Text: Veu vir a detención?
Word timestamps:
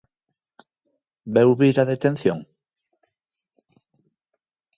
Veu 1.37 1.51
vir 1.59 1.69
a 1.83 1.87
detención? 1.91 2.39